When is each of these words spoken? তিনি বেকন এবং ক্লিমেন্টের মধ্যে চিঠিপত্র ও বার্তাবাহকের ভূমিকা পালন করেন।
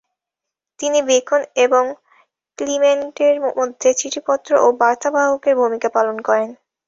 তিনি 0.79 0.99
বেকন 1.07 1.41
এবং 1.65 1.83
ক্লিমেন্টের 2.57 3.35
মধ্যে 3.49 3.89
চিঠিপত্র 3.99 4.51
ও 4.59 4.77
বার্তাবাহকের 4.81 5.53
ভূমিকা 5.61 5.89
পালন 5.97 6.17
করেন। 6.27 6.49